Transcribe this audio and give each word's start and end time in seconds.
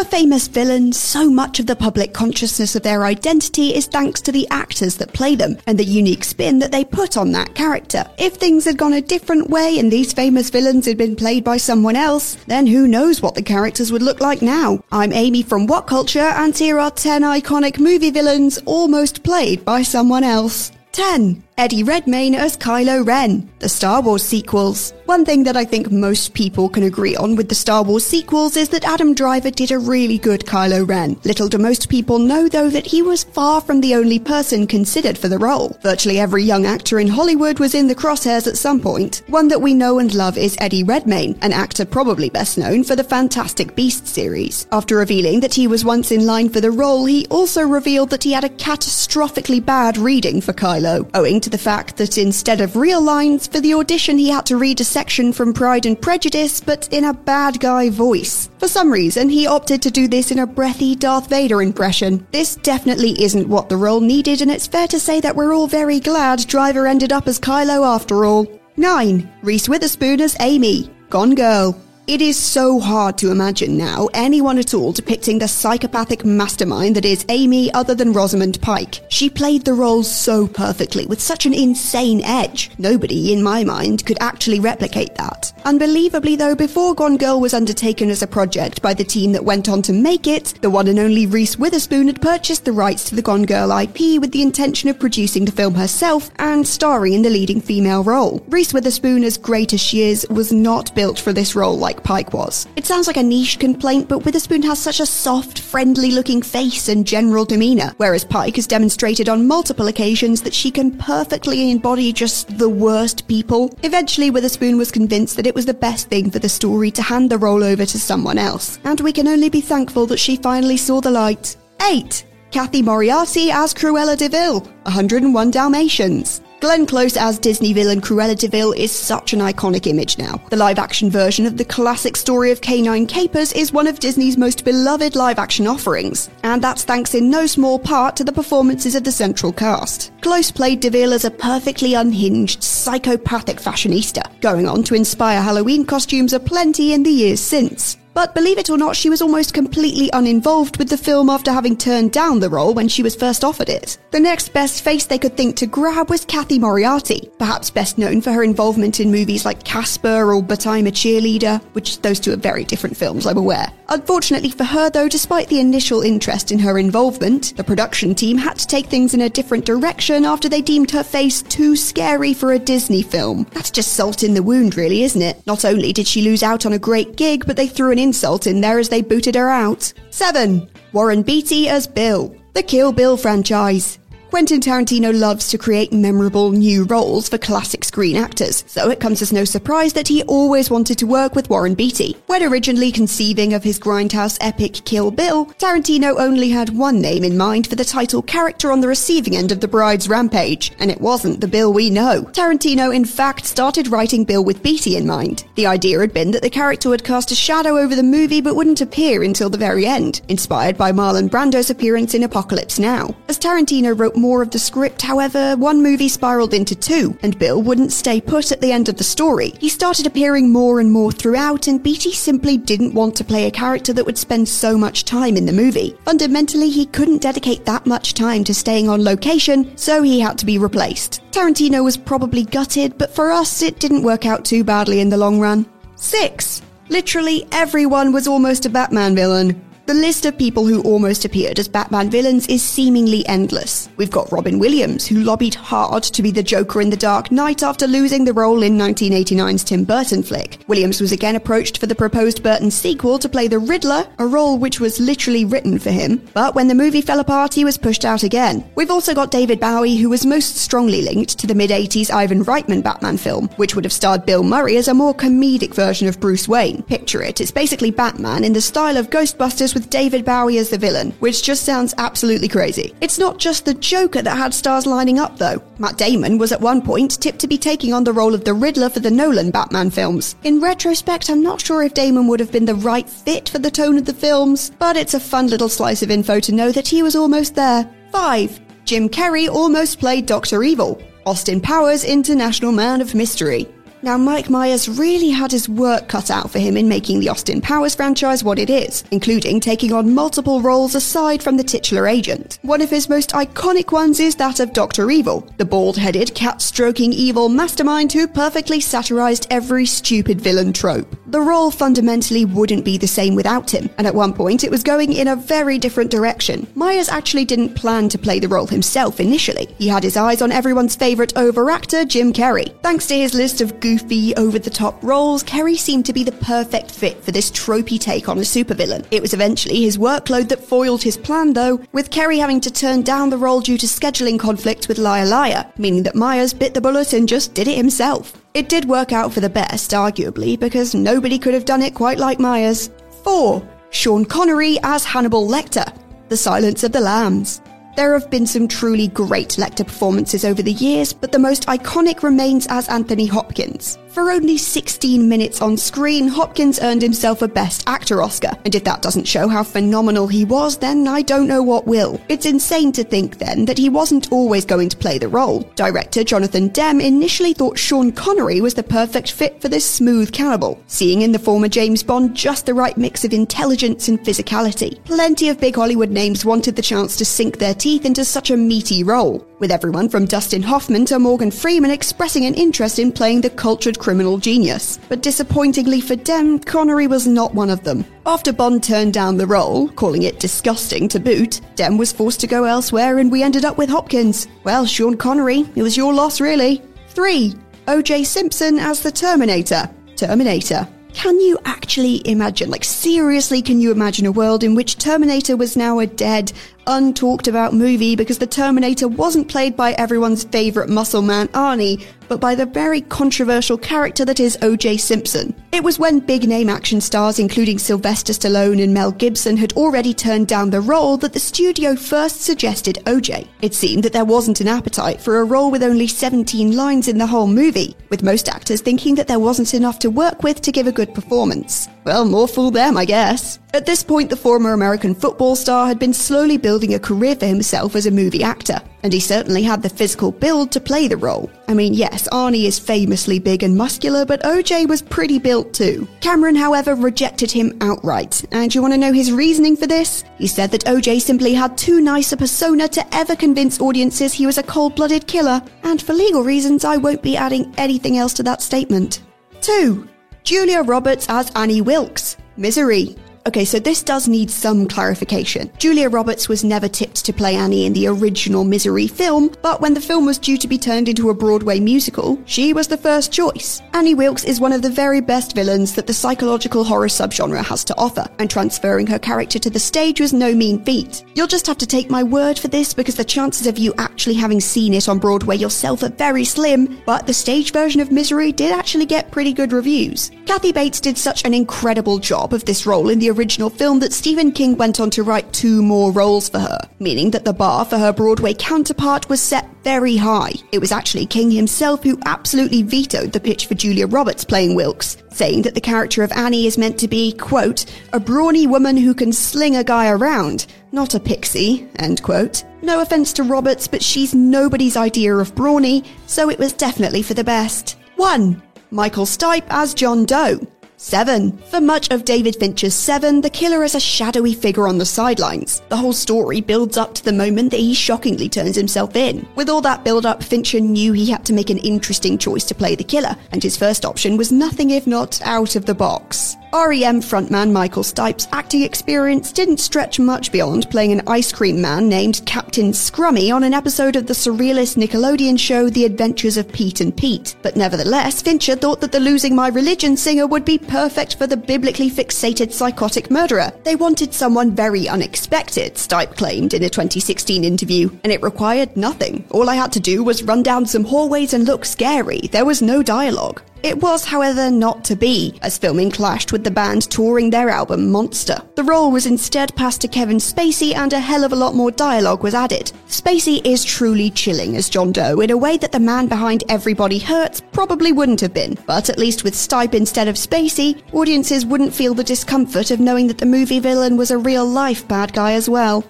For 0.00 0.06
famous 0.06 0.48
villains, 0.48 0.98
so 0.98 1.28
much 1.28 1.60
of 1.60 1.66
the 1.66 1.76
public 1.76 2.14
consciousness 2.14 2.74
of 2.74 2.82
their 2.82 3.04
identity 3.04 3.74
is 3.74 3.86
thanks 3.86 4.22
to 4.22 4.32
the 4.32 4.48
actors 4.50 4.96
that 4.96 5.12
play 5.12 5.34
them 5.34 5.58
and 5.66 5.78
the 5.78 5.84
unique 5.84 6.24
spin 6.24 6.58
that 6.60 6.72
they 6.72 6.86
put 6.86 7.18
on 7.18 7.32
that 7.32 7.54
character. 7.54 8.06
If 8.16 8.36
things 8.36 8.64
had 8.64 8.78
gone 8.78 8.94
a 8.94 9.02
different 9.02 9.50
way 9.50 9.78
and 9.78 9.92
these 9.92 10.14
famous 10.14 10.48
villains 10.48 10.86
had 10.86 10.96
been 10.96 11.16
played 11.16 11.44
by 11.44 11.58
someone 11.58 11.96
else, 11.96 12.36
then 12.46 12.66
who 12.66 12.88
knows 12.88 13.20
what 13.20 13.34
the 13.34 13.42
characters 13.42 13.92
would 13.92 14.00
look 14.00 14.20
like 14.20 14.40
now. 14.40 14.82
I'm 14.90 15.12
Amy 15.12 15.42
from 15.42 15.66
What 15.66 15.86
Culture 15.86 16.20
and 16.20 16.56
here 16.56 16.78
are 16.78 16.90
10 16.90 17.20
iconic 17.20 17.78
movie 17.78 18.10
villains 18.10 18.56
almost 18.64 19.22
played 19.22 19.66
by 19.66 19.82
someone 19.82 20.24
else. 20.24 20.72
10. 20.92 21.42
Eddie 21.60 21.82
Redmayne 21.82 22.34
as 22.34 22.56
Kylo 22.56 23.06
Ren, 23.06 23.46
the 23.58 23.68
Star 23.68 24.00
Wars 24.00 24.22
sequels. 24.22 24.94
One 25.04 25.26
thing 25.26 25.42
that 25.42 25.58
I 25.58 25.66
think 25.66 25.90
most 25.90 26.32
people 26.32 26.70
can 26.70 26.84
agree 26.84 27.14
on 27.16 27.36
with 27.36 27.50
the 27.50 27.54
Star 27.54 27.82
Wars 27.82 28.06
sequels 28.06 28.56
is 28.56 28.70
that 28.70 28.86
Adam 28.86 29.12
Driver 29.12 29.50
did 29.50 29.70
a 29.70 29.78
really 29.78 30.16
good 30.16 30.46
Kylo 30.46 30.88
Ren. 30.88 31.18
Little 31.24 31.48
do 31.48 31.58
most 31.58 31.90
people 31.90 32.18
know 32.18 32.48
though 32.48 32.70
that 32.70 32.86
he 32.86 33.02
was 33.02 33.24
far 33.24 33.60
from 33.60 33.82
the 33.82 33.94
only 33.94 34.18
person 34.18 34.66
considered 34.66 35.18
for 35.18 35.28
the 35.28 35.36
role. 35.36 35.76
Virtually 35.82 36.18
every 36.18 36.44
young 36.44 36.64
actor 36.64 36.98
in 36.98 37.08
Hollywood 37.08 37.58
was 37.58 37.74
in 37.74 37.88
the 37.88 37.94
crosshairs 37.94 38.46
at 38.46 38.56
some 38.56 38.80
point. 38.80 39.22
One 39.26 39.48
that 39.48 39.60
we 39.60 39.74
know 39.74 39.98
and 39.98 40.14
love 40.14 40.38
is 40.38 40.56
Eddie 40.60 40.84
Redmayne, 40.84 41.38
an 41.42 41.52
actor 41.52 41.84
probably 41.84 42.30
best 42.30 42.56
known 42.56 42.84
for 42.84 42.96
the 42.96 43.04
Fantastic 43.04 43.76
Beasts 43.76 44.10
series. 44.10 44.66
After 44.72 44.96
revealing 44.96 45.40
that 45.40 45.54
he 45.54 45.66
was 45.66 45.84
once 45.84 46.10
in 46.10 46.24
line 46.24 46.48
for 46.48 46.62
the 46.62 46.70
role, 46.70 47.04
he 47.04 47.26
also 47.26 47.68
revealed 47.68 48.08
that 48.10 48.24
he 48.24 48.32
had 48.32 48.44
a 48.44 48.48
catastrophically 48.48 49.62
bad 49.62 49.98
reading 49.98 50.40
for 50.40 50.54
Kylo, 50.54 51.06
owing 51.12 51.38
to 51.40 51.49
the 51.50 51.58
fact 51.58 51.96
that 51.96 52.18
instead 52.18 52.60
of 52.60 52.76
real 52.76 53.00
lines, 53.00 53.46
for 53.46 53.60
the 53.60 53.74
audition 53.74 54.18
he 54.18 54.30
had 54.30 54.46
to 54.46 54.56
read 54.56 54.80
a 54.80 54.84
section 54.84 55.32
from 55.32 55.52
Pride 55.52 55.86
and 55.86 56.00
Prejudice, 56.00 56.60
but 56.60 56.88
in 56.92 57.04
a 57.04 57.14
bad 57.14 57.60
guy 57.60 57.90
voice. 57.90 58.48
For 58.58 58.68
some 58.68 58.92
reason, 58.92 59.28
he 59.28 59.46
opted 59.46 59.82
to 59.82 59.90
do 59.90 60.08
this 60.08 60.30
in 60.30 60.38
a 60.38 60.46
breathy 60.46 60.94
Darth 60.94 61.28
Vader 61.28 61.62
impression. 61.62 62.26
This 62.30 62.56
definitely 62.56 63.22
isn't 63.22 63.48
what 63.48 63.68
the 63.68 63.76
role 63.76 64.00
needed, 64.00 64.42
and 64.42 64.50
it's 64.50 64.66
fair 64.66 64.88
to 64.88 65.00
say 65.00 65.20
that 65.20 65.36
we're 65.36 65.54
all 65.54 65.66
very 65.66 66.00
glad 66.00 66.46
Driver 66.46 66.86
ended 66.86 67.12
up 67.12 67.26
as 67.26 67.40
Kylo 67.40 67.86
after 67.86 68.24
all. 68.24 68.46
9. 68.76 69.30
Reese 69.42 69.68
Witherspoon 69.68 70.20
as 70.20 70.36
Amy. 70.40 70.90
Gone 71.10 71.34
Girl. 71.34 71.76
It 72.06 72.20
is 72.20 72.36
so 72.36 72.80
hard 72.80 73.18
to 73.18 73.30
imagine 73.30 73.76
now 73.76 74.08
anyone 74.14 74.58
at 74.58 74.74
all 74.74 74.90
depicting 74.90 75.38
the 75.38 75.46
psychopathic 75.46 76.24
mastermind 76.24 76.96
that 76.96 77.04
is 77.04 77.24
Amy 77.28 77.72
other 77.72 77.94
than 77.94 78.12
Rosamund 78.12 78.60
Pike. 78.60 79.00
She 79.10 79.30
played 79.30 79.64
the 79.64 79.74
role 79.74 80.02
so 80.02 80.48
perfectly 80.48 81.06
with 81.06 81.20
such 81.20 81.46
an 81.46 81.54
insane 81.54 82.20
edge. 82.24 82.72
Nobody, 82.78 83.32
in 83.32 83.44
my 83.44 83.62
mind, 83.62 84.06
could 84.06 84.18
actually 84.20 84.58
replicate 84.58 85.14
that. 85.16 85.52
Unbelievably 85.64 86.34
though, 86.34 86.56
before 86.56 86.96
Gone 86.96 87.16
Girl 87.16 87.38
was 87.38 87.54
undertaken 87.54 88.10
as 88.10 88.22
a 88.22 88.26
project 88.26 88.82
by 88.82 88.92
the 88.92 89.04
team 89.04 89.30
that 89.32 89.44
went 89.44 89.68
on 89.68 89.80
to 89.82 89.92
make 89.92 90.26
it, 90.26 90.54
the 90.62 90.70
one 90.70 90.88
and 90.88 90.98
only 90.98 91.26
Reese 91.26 91.58
Witherspoon 91.58 92.08
had 92.08 92.20
purchased 92.20 92.64
the 92.64 92.72
rights 92.72 93.04
to 93.04 93.14
the 93.14 93.22
Gone 93.22 93.44
Girl 93.44 93.70
IP 93.70 94.20
with 94.20 94.32
the 94.32 94.42
intention 94.42 94.88
of 94.88 94.98
producing 94.98 95.44
the 95.44 95.52
film 95.52 95.74
herself 95.74 96.30
and 96.40 96.66
starring 96.66 97.12
in 97.12 97.22
the 97.22 97.30
leading 97.30 97.60
female 97.60 98.02
role. 98.02 98.42
Reese 98.48 98.74
Witherspoon, 98.74 99.22
as 99.22 99.38
great 99.38 99.72
as 99.72 99.80
she 99.80 100.02
is, 100.02 100.26
was 100.28 100.50
not 100.52 100.92
built 100.96 101.20
for 101.20 101.32
this 101.32 101.54
role 101.54 101.78
like 101.78 101.99
Pike 102.02 102.32
was. 102.32 102.66
It 102.76 102.86
sounds 102.86 103.06
like 103.06 103.16
a 103.16 103.22
niche 103.22 103.58
complaint, 103.58 104.08
but 104.08 104.24
Witherspoon 104.24 104.62
has 104.62 104.78
such 104.78 105.00
a 105.00 105.06
soft, 105.06 105.60
friendly 105.60 106.10
looking 106.10 106.42
face 106.42 106.88
and 106.88 107.06
general 107.06 107.44
demeanour, 107.44 107.92
whereas 107.96 108.24
Pike 108.24 108.56
has 108.56 108.66
demonstrated 108.66 109.28
on 109.28 109.46
multiple 109.46 109.88
occasions 109.88 110.42
that 110.42 110.54
she 110.54 110.70
can 110.70 110.96
perfectly 110.98 111.70
embody 111.70 112.12
just 112.12 112.58
the 112.58 112.68
worst 112.68 113.28
people. 113.28 113.72
Eventually, 113.82 114.30
Witherspoon 114.30 114.76
was 114.76 114.90
convinced 114.90 115.36
that 115.36 115.46
it 115.46 115.54
was 115.54 115.66
the 115.66 115.74
best 115.74 116.08
thing 116.08 116.30
for 116.30 116.38
the 116.38 116.48
story 116.48 116.90
to 116.90 117.02
hand 117.02 117.30
the 117.30 117.38
role 117.38 117.62
over 117.62 117.86
to 117.86 117.98
someone 117.98 118.38
else, 118.38 118.78
and 118.84 119.00
we 119.00 119.12
can 119.12 119.28
only 119.28 119.48
be 119.48 119.60
thankful 119.60 120.06
that 120.06 120.18
she 120.18 120.36
finally 120.36 120.76
saw 120.76 121.00
the 121.00 121.10
light. 121.10 121.56
8. 121.82 122.26
Kathy 122.50 122.82
Moriarty 122.82 123.50
as 123.50 123.72
Cruella 123.72 124.16
de 124.16 124.28
Vil, 124.28 124.60
101 124.82 125.50
Dalmatians. 125.50 126.40
Glenn 126.60 126.84
Close 126.84 127.16
as 127.16 127.38
Disney 127.38 127.72
villain 127.72 128.02
Cruella 128.02 128.38
de 128.38 128.46
Vil 128.46 128.72
is 128.72 128.92
such 128.92 129.32
an 129.32 129.40
iconic 129.40 129.86
image 129.86 130.18
now. 130.18 130.42
The 130.50 130.56
live 130.56 130.78
action 130.78 131.08
version 131.08 131.46
of 131.46 131.56
the 131.56 131.64
classic 131.64 132.16
story 132.16 132.50
of 132.50 132.60
Canine 132.60 133.06
Capers 133.06 133.54
is 133.54 133.72
one 133.72 133.86
of 133.86 133.98
Disney's 133.98 134.36
most 134.36 134.62
beloved 134.62 135.16
live 135.16 135.38
action 135.38 135.66
offerings, 135.66 136.28
and 136.42 136.60
that's 136.60 136.84
thanks 136.84 137.14
in 137.14 137.30
no 137.30 137.46
small 137.46 137.78
part 137.78 138.14
to 138.16 138.24
the 138.24 138.32
performances 138.32 138.94
of 138.94 139.04
the 139.04 139.12
central 139.12 139.54
cast. 139.54 140.12
Close 140.20 140.50
played 140.50 140.80
de 140.80 140.90
Vil 140.90 141.14
as 141.14 141.24
a 141.24 141.30
perfectly 141.30 141.94
unhinged, 141.94 142.62
psychopathic 142.62 143.56
fashionista, 143.56 144.22
going 144.42 144.68
on 144.68 144.82
to 144.82 144.94
inspire 144.94 145.40
Halloween 145.40 145.86
costumes 145.86 146.34
aplenty 146.34 146.92
in 146.92 147.02
the 147.02 147.10
years 147.10 147.40
since. 147.40 147.96
But 148.12 148.34
believe 148.34 148.58
it 148.58 148.70
or 148.70 148.76
not, 148.76 148.96
she 148.96 149.08
was 149.08 149.22
almost 149.22 149.54
completely 149.54 150.10
uninvolved 150.12 150.78
with 150.78 150.88
the 150.88 150.96
film 150.96 151.30
after 151.30 151.52
having 151.52 151.76
turned 151.76 152.12
down 152.12 152.40
the 152.40 152.50
role 152.50 152.74
when 152.74 152.88
she 152.88 153.02
was 153.02 153.14
first 153.14 153.44
offered 153.44 153.68
it. 153.68 153.98
The 154.10 154.20
next 154.20 154.52
best 154.52 154.82
face 154.82 155.06
they 155.06 155.18
could 155.18 155.36
think 155.36 155.56
to 155.56 155.66
grab 155.66 156.10
was 156.10 156.24
Kathy 156.24 156.58
Moriarty, 156.58 157.30
perhaps 157.38 157.70
best 157.70 157.98
known 157.98 158.20
for 158.20 158.32
her 158.32 158.42
involvement 158.42 158.98
in 158.98 159.12
movies 159.12 159.44
like 159.44 159.64
Casper 159.64 160.32
or 160.32 160.42
But 160.42 160.66
I'm 160.66 160.86
a 160.86 160.90
Cheerleader, 160.90 161.62
which 161.74 162.00
those 162.02 162.18
two 162.18 162.32
are 162.32 162.36
very 162.36 162.64
different 162.64 162.96
films, 162.96 163.26
I'm 163.26 163.38
aware. 163.38 163.72
Unfortunately 163.88 164.50
for 164.50 164.64
her, 164.64 164.90
though, 164.90 165.08
despite 165.08 165.48
the 165.48 165.60
initial 165.60 166.02
interest 166.02 166.52
in 166.52 166.58
her 166.58 166.78
involvement, 166.78 167.56
the 167.56 167.64
production 167.64 168.14
team 168.14 168.38
had 168.38 168.58
to 168.58 168.66
take 168.66 168.86
things 168.86 169.14
in 169.14 169.20
a 169.22 169.28
different 169.28 169.64
direction 169.64 170.24
after 170.24 170.48
they 170.48 170.62
deemed 170.62 170.90
her 170.90 171.02
face 171.04 171.42
too 171.42 171.76
scary 171.76 172.34
for 172.34 172.52
a 172.52 172.58
Disney 172.58 173.02
film. 173.02 173.46
That's 173.52 173.70
just 173.70 173.94
salt 173.94 174.22
in 174.22 174.34
the 174.34 174.42
wound, 174.42 174.76
really, 174.76 175.02
isn't 175.02 175.22
it? 175.22 175.44
Not 175.46 175.64
only 175.64 175.92
did 175.92 176.06
she 176.06 176.22
lose 176.22 176.42
out 176.42 176.66
on 176.66 176.72
a 176.72 176.78
great 176.78 177.16
gig, 177.16 177.46
but 177.46 177.56
they 177.56 177.68
threw 177.68 177.90
an 177.90 177.99
insult 178.02 178.46
in 178.46 178.60
there 178.60 178.80
as 178.80 178.88
they 178.88 179.02
booted 179.02 179.36
her 179.36 179.48
out. 179.48 179.92
7. 180.10 180.68
Warren 180.92 181.22
Beatty 181.22 181.68
as 181.68 181.86
Bill. 181.86 182.34
The 182.54 182.62
Kill 182.64 182.92
Bill 182.92 183.16
franchise. 183.16 183.99
Quentin 184.30 184.60
Tarantino 184.60 185.12
loves 185.12 185.48
to 185.48 185.58
create 185.58 185.92
memorable 185.92 186.52
new 186.52 186.84
roles 186.84 187.28
for 187.28 187.36
classic 187.36 187.82
screen 187.82 188.16
actors, 188.16 188.62
so 188.68 188.88
it 188.88 189.00
comes 189.00 189.20
as 189.22 189.32
no 189.32 189.42
surprise 189.44 189.92
that 189.92 190.06
he 190.06 190.22
always 190.22 190.70
wanted 190.70 190.96
to 190.98 191.04
work 191.04 191.34
with 191.34 191.50
Warren 191.50 191.74
Beatty. 191.74 192.16
When 192.28 192.44
originally 192.44 192.92
conceiving 192.92 193.54
of 193.54 193.64
his 193.64 193.80
grindhouse 193.80 194.38
epic 194.40 194.82
Kill 194.84 195.10
Bill, 195.10 195.46
Tarantino 195.58 196.14
only 196.16 196.48
had 196.48 196.70
one 196.70 197.00
name 197.00 197.24
in 197.24 197.36
mind 197.36 197.66
for 197.66 197.74
the 197.74 197.84
title 197.84 198.22
character 198.22 198.70
on 198.70 198.80
the 198.80 198.86
receiving 198.86 199.34
end 199.34 199.50
of 199.50 199.58
the 199.58 199.66
bride's 199.66 200.08
rampage, 200.08 200.70
and 200.78 200.92
it 200.92 201.00
wasn't 201.00 201.40
the 201.40 201.48
Bill 201.48 201.72
we 201.72 201.90
know. 201.90 202.22
Tarantino, 202.30 202.94
in 202.94 203.04
fact, 203.04 203.44
started 203.44 203.88
writing 203.88 204.22
Bill 204.22 204.44
with 204.44 204.62
Beatty 204.62 204.94
in 204.94 205.08
mind. 205.08 205.44
The 205.56 205.66
idea 205.66 205.98
had 205.98 206.14
been 206.14 206.30
that 206.30 206.42
the 206.42 206.50
character 206.50 206.88
would 206.90 207.02
cast 207.02 207.32
a 207.32 207.34
shadow 207.34 207.76
over 207.76 207.96
the 207.96 208.04
movie 208.04 208.40
but 208.40 208.54
wouldn't 208.54 208.80
appear 208.80 209.24
until 209.24 209.50
the 209.50 209.58
very 209.58 209.86
end, 209.86 210.20
inspired 210.28 210.78
by 210.78 210.92
Marlon 210.92 211.28
Brando's 211.28 211.70
appearance 211.70 212.14
in 212.14 212.22
Apocalypse 212.22 212.78
Now. 212.78 213.12
As 213.28 213.36
Tarantino 213.36 213.98
wrote 213.98 214.19
more 214.20 214.42
of 214.42 214.50
the 214.50 214.58
script, 214.58 215.02
however, 215.02 215.56
one 215.56 215.82
movie 215.82 216.08
spiraled 216.08 216.54
into 216.54 216.74
two, 216.74 217.16
and 217.22 217.38
Bill 217.38 217.62
wouldn't 217.62 217.92
stay 217.92 218.20
put 218.20 218.52
at 218.52 218.60
the 218.60 218.72
end 218.72 218.88
of 218.88 218.96
the 218.96 219.04
story. 219.04 219.54
He 219.58 219.68
started 219.68 220.06
appearing 220.06 220.52
more 220.52 220.80
and 220.80 220.92
more 220.92 221.10
throughout, 221.10 221.66
and 221.66 221.82
Beatty 221.82 222.12
simply 222.12 222.56
didn't 222.56 222.94
want 222.94 223.16
to 223.16 223.24
play 223.24 223.46
a 223.46 223.50
character 223.50 223.92
that 223.92 224.06
would 224.06 224.18
spend 224.18 224.48
so 224.48 224.76
much 224.76 225.04
time 225.04 225.36
in 225.36 225.46
the 225.46 225.52
movie. 225.52 225.96
Fundamentally, 226.04 226.70
he 226.70 226.86
couldn't 226.86 227.22
dedicate 227.22 227.64
that 227.64 227.86
much 227.86 228.14
time 228.14 228.44
to 228.44 228.54
staying 228.54 228.88
on 228.88 229.02
location, 229.02 229.76
so 229.76 230.02
he 230.02 230.20
had 230.20 230.38
to 230.38 230.46
be 230.46 230.58
replaced. 230.58 231.22
Tarantino 231.30 231.82
was 231.82 231.96
probably 231.96 232.44
gutted, 232.44 232.98
but 232.98 233.14
for 233.14 233.30
us, 233.30 233.62
it 233.62 233.80
didn't 233.80 234.02
work 234.02 234.26
out 234.26 234.44
too 234.44 234.64
badly 234.64 235.00
in 235.00 235.08
the 235.08 235.16
long 235.16 235.40
run. 235.40 235.66
6. 235.96 236.62
Literally 236.88 237.46
everyone 237.52 238.12
was 238.12 238.26
almost 238.26 238.66
a 238.66 238.70
Batman 238.70 239.14
villain. 239.14 239.69
The 239.90 239.94
list 239.94 240.24
of 240.24 240.38
people 240.38 240.66
who 240.66 240.82
almost 240.82 241.24
appeared 241.24 241.58
as 241.58 241.66
Batman 241.66 242.10
villains 242.10 242.46
is 242.46 242.62
seemingly 242.62 243.26
endless. 243.26 243.88
We've 243.96 244.08
got 244.08 244.30
Robin 244.30 244.60
Williams, 244.60 245.04
who 245.04 245.24
lobbied 245.24 245.56
hard 245.56 246.04
to 246.04 246.22
be 246.22 246.30
the 246.30 246.44
Joker 246.44 246.80
in 246.80 246.90
The 246.90 246.96
Dark 246.96 247.32
Knight 247.32 247.64
after 247.64 247.88
losing 247.88 248.24
the 248.24 248.32
role 248.32 248.62
in 248.62 248.78
1989's 248.78 249.64
Tim 249.64 249.82
Burton 249.82 250.22
flick. 250.22 250.58
Williams 250.68 251.00
was 251.00 251.10
again 251.10 251.34
approached 251.34 251.78
for 251.78 251.86
the 251.86 251.96
proposed 251.96 252.40
Burton 252.40 252.70
sequel 252.70 253.18
to 253.18 253.28
play 253.28 253.48
the 253.48 253.58
Riddler, 253.58 254.06
a 254.20 254.26
role 254.28 254.58
which 254.58 254.78
was 254.78 255.00
literally 255.00 255.44
written 255.44 255.76
for 255.76 255.90
him, 255.90 256.24
but 256.34 256.54
when 256.54 256.68
the 256.68 256.74
movie 256.76 257.02
fell 257.02 257.18
apart, 257.18 257.52
he 257.52 257.64
was 257.64 257.76
pushed 257.76 258.04
out 258.04 258.22
again. 258.22 258.64
We've 258.76 258.92
also 258.92 259.12
got 259.12 259.32
David 259.32 259.58
Bowie, 259.58 259.96
who 259.96 260.10
was 260.10 260.24
most 260.24 260.54
strongly 260.54 261.02
linked 261.02 261.36
to 261.40 261.48
the 261.48 261.54
mid 261.56 261.70
80s 261.70 262.12
Ivan 262.12 262.44
Reitman 262.44 262.84
Batman 262.84 263.16
film, 263.16 263.48
which 263.56 263.74
would 263.74 263.84
have 263.84 263.92
starred 263.92 264.24
Bill 264.24 264.44
Murray 264.44 264.76
as 264.76 264.86
a 264.86 264.94
more 264.94 265.16
comedic 265.16 265.74
version 265.74 266.06
of 266.06 266.20
Bruce 266.20 266.46
Wayne. 266.46 266.84
Picture 266.84 267.24
it, 267.24 267.40
it's 267.40 267.50
basically 267.50 267.90
Batman 267.90 268.44
in 268.44 268.52
the 268.52 268.60
style 268.60 268.96
of 268.96 269.10
Ghostbusters 269.10 269.79
with 269.80 269.88
David 269.88 270.26
Bowie 270.26 270.58
as 270.58 270.68
the 270.68 270.76
villain, 270.76 271.12
which 271.20 271.42
just 271.42 271.64
sounds 271.64 271.94
absolutely 271.96 272.48
crazy. 272.48 272.94
It's 273.00 273.18
not 273.18 273.38
just 273.38 273.64
the 273.64 273.72
Joker 273.72 274.20
that 274.20 274.36
had 274.36 274.52
stars 274.52 274.84
lining 274.86 275.18
up, 275.18 275.38
though. 275.38 275.62
Matt 275.78 275.96
Damon 275.96 276.36
was 276.36 276.52
at 276.52 276.60
one 276.60 276.82
point 276.82 277.18
tipped 277.18 277.38
to 277.38 277.48
be 277.48 277.56
taking 277.56 277.94
on 277.94 278.04
the 278.04 278.12
role 278.12 278.34
of 278.34 278.44
the 278.44 278.52
Riddler 278.52 278.90
for 278.90 279.00
the 279.00 279.10
Nolan 279.10 279.50
Batman 279.50 279.88
films. 279.88 280.36
In 280.44 280.60
retrospect, 280.60 281.30
I'm 281.30 281.42
not 281.42 281.62
sure 281.62 281.82
if 281.82 281.94
Damon 281.94 282.26
would 282.26 282.40
have 282.40 282.52
been 282.52 282.66
the 282.66 282.74
right 282.74 283.08
fit 283.08 283.48
for 283.48 283.58
the 283.58 283.70
tone 283.70 283.96
of 283.96 284.04
the 284.04 284.12
films, 284.12 284.70
but 284.78 284.98
it's 284.98 285.14
a 285.14 285.20
fun 285.20 285.46
little 285.46 285.70
slice 285.70 286.02
of 286.02 286.10
info 286.10 286.40
to 286.40 286.54
know 286.54 286.72
that 286.72 286.88
he 286.88 287.02
was 287.02 287.16
almost 287.16 287.54
there. 287.54 287.88
5. 288.12 288.60
Jim 288.84 289.08
Carrey 289.08 289.48
almost 289.48 289.98
played 289.98 290.26
Dr. 290.26 290.62
Evil. 290.62 291.00
Austin 291.24 291.60
Powers, 291.60 292.04
International 292.04 292.72
Man 292.72 293.00
of 293.00 293.14
Mystery. 293.14 293.66
Now, 294.02 294.16
Mike 294.16 294.48
Myers 294.48 294.88
really 294.88 295.28
had 295.28 295.52
his 295.52 295.68
work 295.68 296.08
cut 296.08 296.30
out 296.30 296.50
for 296.50 296.58
him 296.58 296.78
in 296.78 296.88
making 296.88 297.20
the 297.20 297.28
Austin 297.28 297.60
Powers 297.60 297.94
franchise 297.94 298.42
what 298.42 298.58
it 298.58 298.70
is, 298.70 299.04
including 299.10 299.60
taking 299.60 299.92
on 299.92 300.14
multiple 300.14 300.62
roles 300.62 300.94
aside 300.94 301.42
from 301.42 301.58
the 301.58 301.62
titular 301.62 302.06
agent. 302.06 302.58
One 302.62 302.80
of 302.80 302.88
his 302.88 303.10
most 303.10 303.30
iconic 303.30 303.92
ones 303.92 304.18
is 304.18 304.36
that 304.36 304.58
of 304.58 304.72
Dr. 304.72 305.10
Evil, 305.10 305.46
the 305.58 305.66
bald 305.66 305.98
headed, 305.98 306.34
cat 306.34 306.62
stroking 306.62 307.12
evil 307.12 307.50
mastermind 307.50 308.12
who 308.12 308.26
perfectly 308.26 308.80
satirized 308.80 309.46
every 309.50 309.84
stupid 309.84 310.40
villain 310.40 310.72
trope. 310.72 311.14
The 311.26 311.40
role 311.40 311.70
fundamentally 311.70 312.44
wouldn't 312.44 312.84
be 312.84 312.96
the 312.96 313.06
same 313.06 313.34
without 313.34 313.72
him, 313.72 313.90
and 313.98 314.06
at 314.06 314.14
one 314.14 314.32
point 314.32 314.64
it 314.64 314.70
was 314.70 314.82
going 314.82 315.12
in 315.12 315.28
a 315.28 315.36
very 315.36 315.78
different 315.78 316.10
direction. 316.10 316.66
Myers 316.74 317.08
actually 317.08 317.44
didn't 317.44 317.76
plan 317.76 318.08
to 318.08 318.18
play 318.18 318.40
the 318.40 318.48
role 318.48 318.66
himself 318.66 319.20
initially. 319.20 319.68
He 319.78 319.86
had 319.86 320.02
his 320.02 320.16
eyes 320.16 320.42
on 320.42 320.50
everyone's 320.50 320.96
favorite 320.96 321.34
overactor, 321.34 322.08
Jim 322.08 322.32
Carrey. 322.32 322.74
Thanks 322.82 323.06
to 323.08 323.14
his 323.14 323.34
list 323.34 323.60
of 323.60 323.78
goofy, 323.90 324.34
over 324.36 324.58
the 324.58 324.70
top 324.70 325.02
roles, 325.02 325.42
Carrey 325.42 325.76
seemed 325.76 326.06
to 326.06 326.12
be 326.12 326.22
the 326.22 326.30
perfect 326.30 326.92
fit 326.92 327.20
for 327.24 327.32
this 327.32 327.50
tropey 327.50 327.98
take 327.98 328.28
on 328.28 328.38
a 328.38 328.42
supervillain. 328.42 329.04
It 329.10 329.20
was 329.20 329.34
eventually 329.34 329.82
his 329.82 329.98
workload 329.98 330.48
that 330.50 330.62
foiled 330.62 331.02
his 331.02 331.16
plan, 331.16 331.52
though, 331.54 331.80
with 331.92 332.10
Carrey 332.10 332.38
having 332.38 332.60
to 332.60 332.70
turn 332.70 333.02
down 333.02 333.30
the 333.30 333.38
role 333.38 333.60
due 333.60 333.78
to 333.78 333.86
scheduling 333.86 334.38
conflicts 334.38 334.86
with 334.86 334.98
Liar 334.98 335.26
Liar, 335.26 335.66
meaning 335.76 336.04
that 336.04 336.14
Myers 336.14 336.54
bit 336.54 336.72
the 336.72 336.80
bullet 336.80 337.12
and 337.14 337.28
just 337.28 337.52
did 337.52 337.66
it 337.66 337.76
himself. 337.76 338.40
It 338.54 338.68
did 338.68 338.84
work 338.84 339.12
out 339.12 339.32
for 339.32 339.40
the 339.40 339.50
best, 339.50 339.90
arguably, 339.90 340.58
because 340.58 340.94
nobody 340.94 341.36
could 341.36 341.54
have 341.54 341.64
done 341.64 341.82
it 341.82 341.94
quite 341.94 342.18
like 342.18 342.38
Myers. 342.38 342.90
4. 343.24 343.60
Sean 343.90 344.24
Connery 344.24 344.78
as 344.84 345.04
Hannibal 345.04 345.48
Lecter, 345.48 345.92
The 346.28 346.36
Silence 346.36 346.84
of 346.84 346.92
the 346.92 347.00
Lambs. 347.00 347.60
There 348.00 348.18
have 348.18 348.30
been 348.30 348.46
some 348.46 348.66
truly 348.66 349.08
great 349.08 349.58
Lecter 349.58 349.86
performances 349.86 350.42
over 350.42 350.62
the 350.62 350.72
years, 350.72 351.12
but 351.12 351.32
the 351.32 351.38
most 351.38 351.66
iconic 351.66 352.22
remains 352.22 352.66
as 352.70 352.88
Anthony 352.88 353.26
Hopkins. 353.26 353.98
For 354.12 354.32
only 354.32 354.58
16 354.58 355.28
minutes 355.28 355.62
on 355.62 355.76
screen, 355.76 356.26
Hopkins 356.26 356.80
earned 356.80 357.00
himself 357.00 357.42
a 357.42 357.48
Best 357.48 357.84
Actor 357.86 358.20
Oscar, 358.20 358.50
and 358.64 358.74
if 358.74 358.82
that 358.82 359.02
doesn't 359.02 359.28
show 359.28 359.46
how 359.46 359.62
phenomenal 359.62 360.26
he 360.26 360.44
was, 360.44 360.76
then 360.76 361.06
I 361.06 361.22
don't 361.22 361.46
know 361.46 361.62
what 361.62 361.86
will. 361.86 362.20
It's 362.28 362.44
insane 362.44 362.90
to 362.92 363.04
think 363.04 363.38
then 363.38 363.64
that 363.66 363.78
he 363.78 363.88
wasn't 363.88 364.32
always 364.32 364.64
going 364.64 364.88
to 364.88 364.96
play 364.96 365.18
the 365.18 365.28
role. 365.28 365.60
Director 365.76 366.24
Jonathan 366.24 366.68
Demme 366.68 367.00
initially 367.00 367.52
thought 367.52 367.78
Sean 367.78 368.10
Connery 368.10 368.60
was 368.60 368.74
the 368.74 368.82
perfect 368.82 369.30
fit 369.30 369.62
for 369.62 369.68
this 369.68 369.88
smooth 369.88 370.32
cannibal, 370.32 370.82
seeing 370.88 371.22
in 371.22 371.30
the 371.30 371.38
former 371.38 371.68
James 371.68 372.02
Bond 372.02 372.34
just 372.34 372.66
the 372.66 372.74
right 372.74 372.96
mix 372.98 373.24
of 373.24 373.32
intelligence 373.32 374.08
and 374.08 374.18
physicality. 374.18 375.02
Plenty 375.04 375.50
of 375.50 375.60
big 375.60 375.76
Hollywood 375.76 376.10
names 376.10 376.44
wanted 376.44 376.74
the 376.74 376.82
chance 376.82 377.16
to 377.16 377.24
sink 377.24 377.58
their 377.58 377.74
teeth 377.74 378.04
into 378.04 378.24
such 378.24 378.50
a 378.50 378.56
meaty 378.56 379.04
role, 379.04 379.46
with 379.60 379.70
everyone 379.70 380.08
from 380.08 380.24
Dustin 380.24 380.62
Hoffman 380.62 381.04
to 381.06 381.20
Morgan 381.20 381.52
Freeman 381.52 381.92
expressing 381.92 382.46
an 382.46 382.54
interest 382.54 382.98
in 382.98 383.12
playing 383.12 383.42
the 383.42 383.50
cultured 383.50 383.99
criminal 384.00 384.38
genius. 384.38 384.98
But 385.08 385.22
disappointingly 385.22 386.00
for 386.00 386.16
Demme, 386.16 386.58
Connery 386.58 387.06
was 387.06 387.28
not 387.28 387.54
one 387.54 387.70
of 387.70 387.84
them. 387.84 388.04
After 388.26 388.52
Bond 388.52 388.82
turned 388.82 389.12
down 389.12 389.36
the 389.36 389.46
role, 389.46 389.88
calling 389.90 390.24
it 390.24 390.40
disgusting 390.40 391.06
to 391.08 391.20
boot, 391.20 391.60
Demme 391.76 391.98
was 391.98 392.10
forced 392.10 392.40
to 392.40 392.48
go 392.48 392.64
elsewhere 392.64 393.18
and 393.18 393.30
we 393.30 393.44
ended 393.44 393.64
up 393.64 393.78
with 393.78 393.88
Hopkins. 393.90 394.48
Well, 394.64 394.86
Sean 394.86 395.16
Connery, 395.16 395.64
it 395.76 395.82
was 395.82 395.96
your 395.96 396.12
loss 396.12 396.40
really. 396.40 396.82
3. 397.08 397.54
O.J. 397.88 398.24
Simpson 398.24 398.78
as 398.78 399.00
the 399.00 399.12
Terminator. 399.12 399.88
Terminator. 400.16 400.88
Can 401.12 401.40
you 401.40 401.58
actually 401.64 402.22
imagine, 402.26 402.70
like 402.70 402.84
seriously, 402.84 403.62
can 403.62 403.80
you 403.80 403.90
imagine 403.90 404.26
a 404.26 404.32
world 404.32 404.62
in 404.62 404.74
which 404.74 404.96
Terminator 404.96 405.56
was 405.56 405.76
now 405.76 405.98
a 405.98 406.06
dead, 406.06 406.52
untalked 406.86 407.48
about 407.48 407.74
movie 407.74 408.14
because 408.14 408.38
the 408.38 408.46
Terminator 408.46 409.08
wasn't 409.08 409.48
played 409.48 409.76
by 409.76 409.92
everyone's 409.92 410.44
favourite 410.44 410.88
muscle 410.88 411.22
man 411.22 411.48
Arnie, 411.48 412.04
but 412.30 412.40
by 412.40 412.54
the 412.54 412.64
very 412.64 413.00
controversial 413.00 413.76
character 413.76 414.24
that 414.24 414.38
is 414.38 414.56
O.J. 414.62 414.98
Simpson. 414.98 415.52
It 415.72 415.82
was 415.82 415.98
when 415.98 416.20
big 416.20 416.46
name 416.46 416.68
action 416.68 417.00
stars 417.00 417.40
including 417.40 417.80
Sylvester 417.80 418.32
Stallone 418.32 418.80
and 418.80 418.94
Mel 418.94 419.10
Gibson 419.10 419.56
had 419.56 419.72
already 419.72 420.14
turned 420.14 420.46
down 420.46 420.70
the 420.70 420.80
role 420.80 421.16
that 421.16 421.32
the 421.32 421.40
studio 421.40 421.96
first 421.96 422.42
suggested 422.42 423.02
O.J. 423.06 423.48
It 423.62 423.74
seemed 423.74 424.04
that 424.04 424.12
there 424.12 424.24
wasn't 424.24 424.60
an 424.60 424.68
appetite 424.68 425.20
for 425.20 425.40
a 425.40 425.44
role 425.44 425.72
with 425.72 425.82
only 425.82 426.06
17 426.06 426.76
lines 426.76 427.08
in 427.08 427.18
the 427.18 427.26
whole 427.26 427.48
movie, 427.48 427.96
with 428.10 428.22
most 428.22 428.48
actors 428.48 428.80
thinking 428.80 429.16
that 429.16 429.26
there 429.26 429.40
wasn't 429.40 429.74
enough 429.74 429.98
to 429.98 430.08
work 430.08 430.44
with 430.44 430.60
to 430.60 430.70
give 430.70 430.86
a 430.86 430.92
good 430.92 431.12
performance. 431.12 431.88
Well, 432.04 432.24
more 432.24 432.46
fool 432.46 432.70
them, 432.70 432.96
I 432.96 433.06
guess. 433.06 433.58
At 433.74 433.86
this 433.86 434.04
point, 434.04 434.30
the 434.30 434.36
former 434.36 434.72
American 434.72 435.16
football 435.16 435.56
star 435.56 435.88
had 435.88 435.98
been 435.98 436.14
slowly 436.14 436.58
building 436.58 436.94
a 436.94 437.00
career 437.00 437.34
for 437.34 437.46
himself 437.46 437.96
as 437.96 438.06
a 438.06 438.10
movie 438.12 438.44
actor, 438.44 438.80
and 439.02 439.12
he 439.12 439.20
certainly 439.20 439.62
had 439.62 439.82
the 439.82 439.88
physical 439.88 440.30
build 440.32 440.72
to 440.72 440.80
play 440.80 441.08
the 441.08 441.16
role. 441.16 441.50
I 441.68 441.74
mean, 441.74 441.94
yes, 441.94 442.28
Arnie 442.32 442.64
is 442.64 442.78
famously 442.78 443.38
big 443.38 443.62
and 443.62 443.76
muscular, 443.76 444.24
but 444.24 444.42
OJ 444.42 444.88
was 444.88 445.02
pretty 445.02 445.38
built 445.38 445.72
too. 445.72 446.08
Cameron, 446.20 446.56
however, 446.56 446.94
rejected 446.94 447.50
him 447.50 447.76
outright, 447.80 448.44
and 448.52 448.74
you 448.74 448.82
want 448.82 448.94
to 448.94 448.98
know 448.98 449.12
his 449.12 449.32
reasoning 449.32 449.76
for 449.76 449.86
this? 449.86 450.24
He 450.38 450.46
said 450.46 450.70
that 450.70 450.84
OJ 450.84 451.20
simply 451.20 451.54
had 451.54 451.78
too 451.78 452.00
nice 452.00 452.32
a 452.32 452.36
persona 452.36 452.88
to 452.88 453.14
ever 453.14 453.36
convince 453.36 453.80
audiences 453.80 454.32
he 454.32 454.46
was 454.46 454.58
a 454.58 454.62
cold 454.62 454.96
blooded 454.96 455.26
killer, 455.26 455.62
and 455.82 456.00
for 456.00 456.12
legal 456.12 456.42
reasons, 456.42 456.84
I 456.84 456.96
won't 456.96 457.22
be 457.22 457.36
adding 457.36 457.72
anything 457.76 458.18
else 458.18 458.34
to 458.34 458.42
that 458.44 458.62
statement. 458.62 459.22
2. 459.60 460.08
Julia 460.42 460.82
Roberts 460.82 461.26
as 461.28 461.50
Annie 461.54 461.82
Wilkes. 461.82 462.36
Misery. 462.56 463.16
Okay, 463.46 463.64
so 463.64 463.78
this 463.78 464.02
does 464.02 464.28
need 464.28 464.50
some 464.50 464.86
clarification. 464.86 465.70
Julia 465.78 466.10
Roberts 466.10 466.46
was 466.46 466.62
never 466.62 466.88
tipped 466.88 467.24
to 467.24 467.32
play 467.32 467.56
Annie 467.56 467.86
in 467.86 467.94
the 467.94 468.06
original 468.06 468.64
Misery 468.64 469.06
film, 469.06 469.50
but 469.62 469.80
when 469.80 469.94
the 469.94 470.00
film 470.00 470.26
was 470.26 470.38
due 470.38 470.58
to 470.58 470.68
be 470.68 470.76
turned 470.76 471.08
into 471.08 471.30
a 471.30 471.34
Broadway 471.34 471.80
musical, 471.80 472.38
she 472.44 472.74
was 472.74 472.86
the 472.86 472.98
first 472.98 473.32
choice. 473.32 473.80
Annie 473.94 474.14
Wilkes 474.14 474.44
is 474.44 474.60
one 474.60 474.72
of 474.72 474.82
the 474.82 474.90
very 474.90 475.22
best 475.22 475.54
villains 475.54 475.94
that 475.94 476.06
the 476.06 476.12
psychological 476.12 476.84
horror 476.84 477.08
subgenre 477.08 477.64
has 477.64 477.82
to 477.84 477.96
offer, 477.96 478.26
and 478.38 478.50
transferring 478.50 479.06
her 479.06 479.18
character 479.18 479.58
to 479.58 479.70
the 479.70 479.78
stage 479.78 480.20
was 480.20 480.34
no 480.34 480.54
mean 480.54 480.84
feat. 480.84 481.24
You'll 481.34 481.46
just 481.46 481.66
have 481.66 481.78
to 481.78 481.86
take 481.86 482.10
my 482.10 482.22
word 482.22 482.58
for 482.58 482.68
this 482.68 482.92
because 482.92 483.14
the 483.14 483.24
chances 483.24 483.66
of 483.66 483.78
you 483.78 483.94
actually 483.96 484.34
having 484.34 484.60
seen 484.60 484.92
it 484.92 485.08
on 485.08 485.18
Broadway 485.18 485.56
yourself 485.56 486.02
are 486.02 486.10
very 486.10 486.44
slim, 486.44 487.00
but 487.06 487.26
the 487.26 487.32
stage 487.32 487.72
version 487.72 488.02
of 488.02 488.12
Misery 488.12 488.52
did 488.52 488.72
actually 488.72 489.06
get 489.06 489.30
pretty 489.30 489.54
good 489.54 489.72
reviews. 489.72 490.30
Kathy 490.44 490.72
Bates 490.72 491.00
did 491.00 491.16
such 491.16 491.46
an 491.46 491.54
incredible 491.54 492.18
job 492.18 492.52
of 492.52 492.66
this 492.66 492.84
role 492.84 493.08
in 493.08 493.18
the 493.18 493.29
original 493.30 493.70
film 493.70 494.00
that 494.00 494.12
Stephen 494.12 494.52
King 494.52 494.76
went 494.76 495.00
on 495.00 495.10
to 495.10 495.22
write 495.22 495.52
two 495.52 495.82
more 495.82 496.12
roles 496.12 496.48
for 496.48 496.58
her, 496.58 496.78
meaning 496.98 497.30
that 497.30 497.44
the 497.44 497.52
bar 497.52 497.84
for 497.84 497.98
her 497.98 498.12
Broadway 498.12 498.54
counterpart 498.54 499.28
was 499.28 499.40
set 499.40 499.68
very 499.82 500.16
high. 500.16 500.52
It 500.72 500.78
was 500.78 500.92
actually 500.92 501.26
King 501.26 501.50
himself 501.50 502.02
who 502.02 502.18
absolutely 502.26 502.82
vetoed 502.82 503.32
the 503.32 503.40
pitch 503.40 503.66
for 503.66 503.74
Julia 503.74 504.06
Roberts 504.06 504.44
playing 504.44 504.74
Wilkes, 504.74 505.16
saying 505.30 505.62
that 505.62 505.74
the 505.74 505.80
character 505.80 506.22
of 506.22 506.32
Annie 506.32 506.66
is 506.66 506.78
meant 506.78 506.98
to 507.00 507.08
be, 507.08 507.32
quote, 507.32 507.84
a 508.12 508.20
brawny 508.20 508.66
woman 508.66 508.96
who 508.96 509.14
can 509.14 509.32
sling 509.32 509.76
a 509.76 509.84
guy 509.84 510.10
around, 510.10 510.66
not 510.92 511.14
a 511.14 511.20
pixie, 511.20 511.88
end 511.96 512.22
quote. 512.22 512.64
No 512.82 513.00
offense 513.00 513.32
to 513.34 513.42
Roberts, 513.42 513.86
but 513.86 514.02
she's 514.02 514.34
nobody's 514.34 514.96
idea 514.96 515.34
of 515.36 515.54
brawny, 515.54 516.04
so 516.26 516.50
it 516.50 516.58
was 516.58 516.72
definitely 516.72 517.22
for 517.22 517.34
the 517.34 517.44
best. 517.44 517.96
1. 518.16 518.62
Michael 518.90 519.24
Stipe 519.24 519.66
as 519.70 519.94
John 519.94 520.24
Doe. 520.24 520.60
7. 521.02 521.56
For 521.70 521.80
much 521.80 522.10
of 522.10 522.26
David 522.26 522.56
Fincher's 522.56 522.94
Seven, 522.94 523.40
the 523.40 523.48
killer 523.48 523.82
is 523.84 523.94
a 523.94 524.00
shadowy 524.00 524.52
figure 524.52 524.86
on 524.86 524.98
the 524.98 525.06
sidelines. 525.06 525.80
The 525.88 525.96
whole 525.96 526.12
story 526.12 526.60
builds 526.60 526.98
up 526.98 527.14
to 527.14 527.24
the 527.24 527.32
moment 527.32 527.70
that 527.70 527.80
he 527.80 527.94
shockingly 527.94 528.50
turns 528.50 528.76
himself 528.76 529.16
in. 529.16 529.48
With 529.56 529.70
all 529.70 529.80
that 529.80 530.04
build 530.04 530.26
up, 530.26 530.42
Fincher 530.42 530.78
knew 530.78 531.14
he 531.14 531.30
had 531.30 531.46
to 531.46 531.54
make 531.54 531.70
an 531.70 531.78
interesting 531.78 532.36
choice 532.36 532.64
to 532.64 532.74
play 532.74 532.96
the 532.96 533.02
killer, 533.02 533.34
and 533.50 533.62
his 533.62 533.78
first 533.78 534.04
option 534.04 534.36
was 534.36 534.52
nothing 534.52 534.90
if 534.90 535.06
not 535.06 535.40
out 535.40 535.74
of 535.74 535.86
the 535.86 535.94
box. 535.94 536.56
REM 536.72 537.20
frontman 537.20 537.72
Michael 537.72 538.04
Stipe's 538.04 538.46
acting 538.52 538.82
experience 538.82 539.50
didn't 539.50 539.78
stretch 539.78 540.20
much 540.20 540.52
beyond 540.52 540.88
playing 540.88 541.10
an 541.10 541.22
ice 541.26 541.50
cream 541.50 541.80
man 541.80 542.08
named 542.08 542.42
Captain 542.46 542.92
Scrummy 542.92 543.52
on 543.52 543.64
an 543.64 543.74
episode 543.74 544.14
of 544.14 544.28
the 544.28 544.34
surrealist 544.34 544.96
Nickelodeon 544.96 545.58
show 545.58 545.90
The 545.90 546.04
Adventures 546.04 546.56
of 546.56 546.70
Pete 546.72 547.00
and 547.00 547.16
Pete. 547.16 547.56
But 547.62 547.74
nevertheless, 547.76 548.40
Fincher 548.40 548.76
thought 548.76 549.00
that 549.00 549.10
the 549.10 549.18
Losing 549.18 549.56
My 549.56 549.66
Religion 549.68 550.16
singer 550.16 550.46
would 550.46 550.64
be 550.64 550.78
perfect 550.78 551.36
for 551.36 551.48
the 551.48 551.56
biblically 551.56 552.08
fixated 552.08 552.70
psychotic 552.70 553.32
murderer. 553.32 553.72
They 553.82 553.96
wanted 553.96 554.32
someone 554.32 554.70
very 554.70 555.08
unexpected, 555.08 555.96
Stipe 555.96 556.36
claimed 556.36 556.72
in 556.72 556.84
a 556.84 556.88
2016 556.88 557.64
interview, 557.64 558.10
and 558.22 558.32
it 558.32 558.42
required 558.42 558.96
nothing. 558.96 559.44
All 559.50 559.68
I 559.68 559.74
had 559.74 559.90
to 559.92 560.00
do 560.00 560.22
was 560.22 560.44
run 560.44 560.62
down 560.62 560.86
some 560.86 561.04
hallways 561.04 561.52
and 561.52 561.64
look 561.64 561.84
scary. 561.84 562.42
There 562.52 562.64
was 562.64 562.80
no 562.80 563.02
dialogue. 563.02 563.60
It 563.82 564.02
was, 564.02 564.24
however, 564.24 564.70
not 564.70 565.04
to 565.04 565.16
be, 565.16 565.58
as 565.62 565.78
filming 565.78 566.10
clashed 566.10 566.52
with 566.52 566.64
the 566.64 566.70
band 566.70 567.10
touring 567.10 567.48
their 567.48 567.70
album 567.70 568.10
Monster. 568.10 568.60
The 568.74 568.84
role 568.84 569.10
was 569.10 569.24
instead 569.24 569.74
passed 569.74 570.02
to 570.02 570.08
Kevin 570.08 570.36
Spacey 570.36 570.94
and 570.94 571.12
a 571.14 571.20
hell 571.20 571.44
of 571.44 571.52
a 571.52 571.56
lot 571.56 571.74
more 571.74 571.90
dialogue 571.90 572.42
was 572.42 572.54
added. 572.54 572.92
Spacey 573.08 573.64
is 573.64 573.82
truly 573.82 574.30
chilling 574.30 574.76
as 574.76 574.90
John 574.90 575.12
Doe 575.12 575.40
in 575.40 575.50
a 575.50 575.56
way 575.56 575.78
that 575.78 575.92
the 575.92 576.00
man 576.00 576.26
behind 576.26 576.64
Everybody 576.68 577.18
Hurts 577.18 577.62
probably 577.72 578.12
wouldn't 578.12 578.42
have 578.42 578.52
been, 578.52 578.76
but 578.86 579.08
at 579.08 579.18
least 579.18 579.44
with 579.44 579.54
Stipe 579.54 579.94
instead 579.94 580.28
of 580.28 580.36
Spacey, 580.36 581.02
audiences 581.14 581.64
wouldn't 581.64 581.94
feel 581.94 582.12
the 582.12 582.22
discomfort 582.22 582.90
of 582.90 583.00
knowing 583.00 583.28
that 583.28 583.38
the 583.38 583.46
movie 583.46 583.80
villain 583.80 584.18
was 584.18 584.30
a 584.30 584.38
real 584.38 584.66
life 584.66 585.08
bad 585.08 585.32
guy 585.32 585.52
as 585.52 585.70
well. 585.70 586.04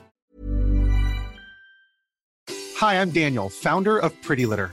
Hi, 2.78 3.00
I'm 3.00 3.10
Daniel, 3.10 3.48
founder 3.48 3.98
of 3.98 4.20
Pretty 4.22 4.46
Litter. 4.46 4.72